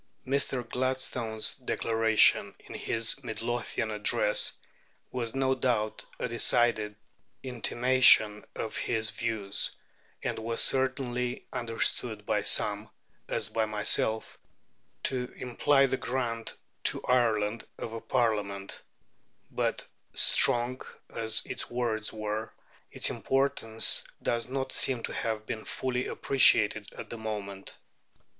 [0.25, 0.67] Mr.
[0.67, 4.51] Gladstone's declaration in his Midlothian address
[5.11, 6.95] was no doubt a decided
[7.43, 9.69] intimation of his views,
[10.23, 12.89] and was certainly understood by some
[13.27, 14.39] (as by myself)
[15.03, 18.81] to imply the grant to Ireland of a Parliament;
[19.51, 20.81] but, strong
[21.13, 22.51] as its words were,
[22.91, 27.77] its importance does not seem to have been fully appreciated at the moment.